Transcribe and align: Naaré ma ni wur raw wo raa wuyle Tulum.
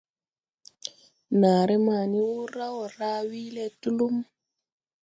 Naaré 1.39 1.75
ma 1.85 1.97
ni 2.11 2.19
wur 2.27 2.47
raw 2.57 2.73
wo 2.77 2.85
raa 2.97 3.19
wuyle 3.29 3.65
Tulum. 3.81 4.15